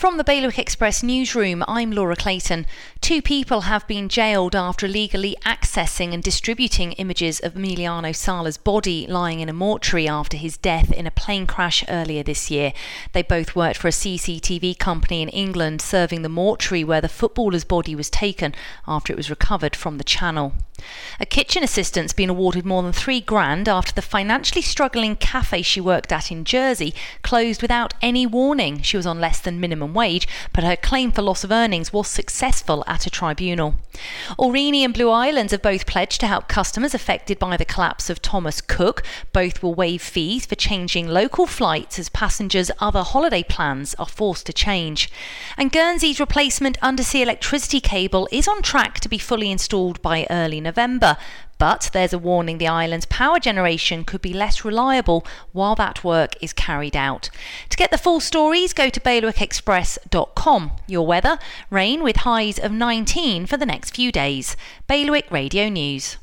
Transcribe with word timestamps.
From 0.00 0.16
the 0.16 0.24
Bailiwick 0.24 0.58
Express 0.58 1.02
newsroom, 1.02 1.62
I'm 1.68 1.90
Laura 1.90 2.16
Clayton. 2.16 2.64
Two 3.02 3.20
people 3.20 3.60
have 3.60 3.86
been 3.86 4.08
jailed 4.08 4.56
after 4.56 4.86
illegally 4.86 5.36
accessing 5.44 6.14
and 6.14 6.22
distributing 6.22 6.92
images 6.92 7.38
of 7.38 7.52
Emiliano 7.52 8.16
Sala's 8.16 8.56
body 8.56 9.06
lying 9.06 9.40
in 9.40 9.50
a 9.50 9.52
mortuary 9.52 10.08
after 10.08 10.38
his 10.38 10.56
death 10.56 10.90
in 10.90 11.06
a 11.06 11.10
plane 11.10 11.46
crash 11.46 11.84
earlier 11.86 12.22
this 12.22 12.50
year. 12.50 12.72
They 13.12 13.22
both 13.22 13.54
worked 13.54 13.76
for 13.76 13.88
a 13.88 13.90
CCTV 13.90 14.78
company 14.78 15.20
in 15.20 15.28
England, 15.28 15.82
serving 15.82 16.22
the 16.22 16.30
mortuary 16.30 16.82
where 16.82 17.02
the 17.02 17.06
footballer's 17.06 17.64
body 17.64 17.94
was 17.94 18.08
taken 18.08 18.54
after 18.88 19.12
it 19.12 19.18
was 19.18 19.28
recovered 19.28 19.76
from 19.76 19.98
the 19.98 20.02
channel. 20.02 20.54
A 21.20 21.26
kitchen 21.26 21.62
assistant's 21.62 22.14
been 22.14 22.30
awarded 22.30 22.64
more 22.64 22.82
than 22.82 22.92
three 22.92 23.20
grand 23.20 23.68
after 23.68 23.92
the 23.92 24.00
financially 24.00 24.62
struggling 24.62 25.14
cafe 25.14 25.60
she 25.60 25.80
worked 25.80 26.10
at 26.10 26.32
in 26.32 26.44
Jersey 26.44 26.94
closed 27.22 27.60
without 27.60 27.92
any 28.00 28.26
warning. 28.26 28.80
She 28.80 28.96
was 28.96 29.06
on 29.06 29.20
less 29.20 29.40
than 29.40 29.60
minimum 29.60 29.92
wage, 29.92 30.26
but 30.52 30.64
her 30.64 30.76
claim 30.76 31.12
for 31.12 31.22
loss 31.22 31.44
of 31.44 31.52
earnings 31.52 31.92
was 31.92 32.08
successful 32.08 32.82
at 32.86 33.06
a 33.06 33.10
tribunal. 33.10 33.74
Aurigny 34.38 34.84
and 34.84 34.94
Blue 34.94 35.10
Islands 35.10 35.52
have 35.52 35.62
both 35.62 35.86
pledged 35.86 36.20
to 36.20 36.26
help 36.26 36.48
customers 36.48 36.94
affected 36.94 37.38
by 37.38 37.56
the 37.56 37.64
collapse 37.64 38.08
of 38.08 38.22
Thomas 38.22 38.60
Cook. 38.60 39.02
Both 39.32 39.62
will 39.62 39.74
waive 39.74 40.02
fees 40.02 40.46
for 40.46 40.54
changing 40.54 41.08
local 41.08 41.46
flights 41.46 41.98
as 41.98 42.08
passengers' 42.08 42.70
other 42.78 43.02
holiday 43.02 43.42
plans 43.42 43.94
are 43.94 44.06
forced 44.06 44.46
to 44.46 44.52
change. 44.52 45.10
And 45.56 45.72
Guernsey's 45.72 46.20
replacement 46.20 46.78
undersea 46.82 47.22
electricity 47.22 47.80
cable 47.80 48.28
is 48.30 48.48
on 48.48 48.62
track 48.62 49.00
to 49.00 49.08
be 49.08 49.18
fully 49.18 49.50
installed 49.50 50.00
by 50.02 50.26
early 50.30 50.60
November. 50.60 51.16
But 51.60 51.90
there's 51.92 52.14
a 52.14 52.18
warning 52.18 52.56
the 52.56 52.68
island's 52.68 53.04
power 53.04 53.38
generation 53.38 54.02
could 54.02 54.22
be 54.22 54.32
less 54.32 54.64
reliable 54.64 55.26
while 55.52 55.74
that 55.74 56.02
work 56.02 56.32
is 56.40 56.54
carried 56.54 56.96
out. 56.96 57.28
To 57.68 57.76
get 57.76 57.90
the 57.90 57.98
full 57.98 58.18
stories, 58.18 58.72
go 58.72 58.88
to 58.88 58.98
bailiwickexpress.com. 58.98 60.70
Your 60.86 61.06
weather 61.06 61.38
rain 61.68 62.02
with 62.02 62.16
highs 62.16 62.58
of 62.58 62.72
19 62.72 63.44
for 63.44 63.58
the 63.58 63.66
next 63.66 63.94
few 63.94 64.10
days. 64.10 64.56
Bailiwick 64.88 65.30
Radio 65.30 65.68
News. 65.68 66.16